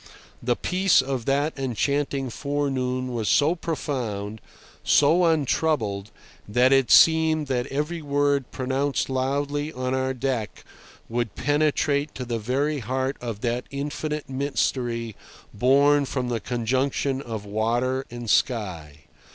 [0.41, 4.41] The peace of that enchanting forenoon was so profound,
[4.83, 6.09] so untroubled,
[6.47, 10.65] that it seemed that every word pronounced loudly on our deck
[11.07, 15.15] would penetrate to the very heart of that infinite mystery
[15.53, 19.01] born from the conjunction of water and sky.